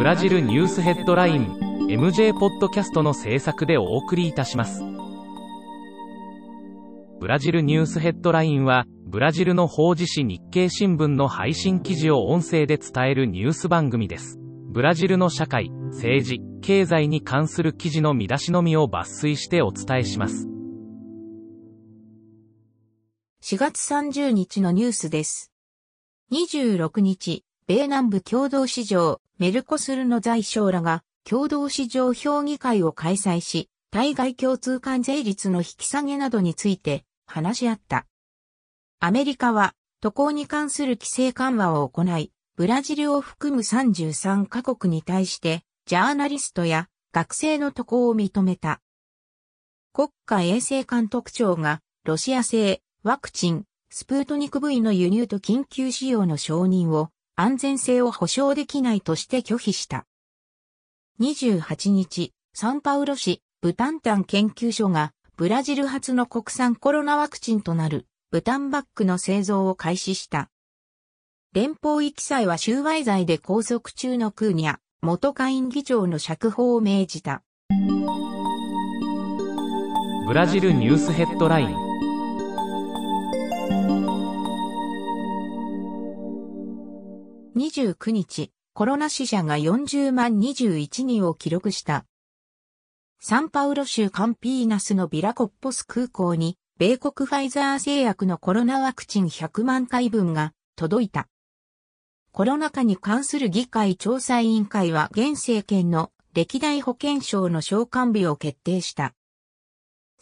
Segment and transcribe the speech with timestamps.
[0.00, 1.58] ブラジルニュースヘッドライン
[1.90, 4.82] MJ ポッドキャストの制作でお送りいたします。
[7.20, 14.38] ブラジルニュースヘッドラインは、ブラジルの法事紙日経新聞の配信記事を音声で伝えるニュース番組です。
[14.70, 20.48] ブラジルの社会、政治、経済に関する記事の見出しのみを抜粋してお伝えします。
[23.42, 25.52] 4月30日のニュースです。
[26.32, 38.06] 26日、米南部共同市場、メルコスルの財相らが、共同市場評議会を開催し、対外共通関税率の引き下げなどについて話し合った。
[38.98, 48.80] アメリカは渡航に関する規制緩和を行い、ブラジルを含む33カ国に対して、ジャーナリストや学生の渡航を認めた。
[49.92, 57.10] 国家衛生監督庁がロシア製ワクチン、スプートニク V の輸入と緊急使用の承認を
[57.42, 60.04] 安全性を保証できないとして拒否した。
[61.22, 70.50] 28日、サンパウロ市ブタンタン研究所がブラジル初の国産コロナワクチンとなるブタンバックの製造を開始した。
[71.54, 77.42] 連邦遺棄祭は収賄罪で拘束中のクーニャ、元下院議長の釈放を命じた。
[80.26, 81.89] ブラジルニュースヘッドライン
[87.56, 92.06] 29日、コロナ死者が40万21人を記録した。
[93.18, 101.28] サンパウロ州カンピーナスのビラコッポス空港に、米国ファイザー製薬のコロナワクチン100万回分が届いた。
[102.32, 109.14] コロナ禍に関する議会調査委員会は現政権の歴代保健省の召喚日を決定した。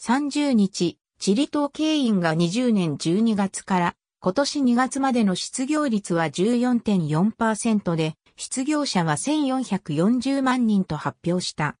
[0.00, 11.76] 30日、チリ島経員が20年12月から今年2月までの失業率は14.4%で、失業者は1440万人と発表した。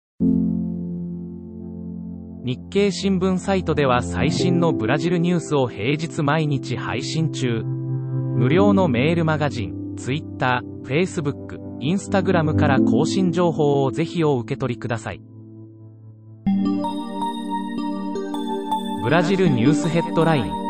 [2.44, 7.64] 日経新聞サイトでは最新のブラジルニュースを平日毎日配信中。
[7.64, 15.20] 無料のメールマガジン、Twitter、Facebook、Instagram から更新情報をぜひお受け取りください。
[19.02, 20.67] ブラジルニュースヘッドライン